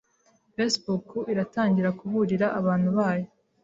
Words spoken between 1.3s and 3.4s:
iratangira kuburira abantu bayo